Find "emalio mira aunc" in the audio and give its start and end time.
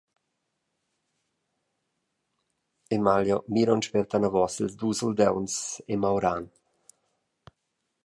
2.99-3.89